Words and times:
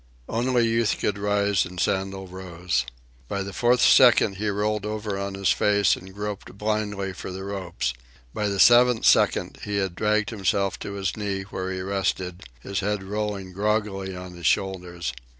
Only 0.27 0.67
Youth 0.67 0.97
could 0.97 1.19
rise, 1.19 1.63
and 1.63 1.79
Sandel 1.79 2.25
rose. 2.25 2.87
At 3.29 3.45
the 3.45 3.53
fourth 3.53 3.81
second 3.81 4.37
he 4.37 4.47
rolled 4.49 4.83
over 4.83 5.15
on 5.19 5.35
his 5.35 5.51
face 5.51 5.95
and 5.95 6.11
groped 6.11 6.57
blindly 6.57 7.13
for 7.13 7.31
the 7.31 7.43
ropes. 7.43 7.93
By 8.33 8.47
the 8.47 8.59
seventh 8.59 9.05
second 9.05 9.59
he 9.63 9.75
had 9.77 9.93
dragged 9.93 10.31
himself 10.31 10.79
to 10.79 10.93
his 10.93 11.15
knee, 11.15 11.43
where 11.43 11.71
he 11.71 11.81
rested, 11.81 12.41
his 12.61 12.79
head 12.79 13.03
rolling 13.03 13.53
groggily 13.53 14.15
on 14.15 14.33
his 14.33 14.47
shoulders. 14.47 15.13